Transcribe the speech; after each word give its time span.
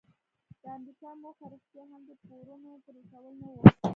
د 0.61 0.63
امریکا 0.77 1.09
موخه 1.23 1.45
رښتیا 1.53 1.83
هم 1.91 2.01
د 2.09 2.11
پورونو 2.27 2.69
پریکول 2.85 3.33
نه 3.41 3.47
وو. 3.53 3.61